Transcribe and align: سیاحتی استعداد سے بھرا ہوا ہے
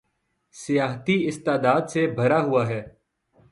سیاحتی 0.55 1.15
استعداد 1.27 1.81
سے 1.89 2.07
بھرا 2.17 2.39
ہوا 2.43 2.67
ہے 2.67 2.81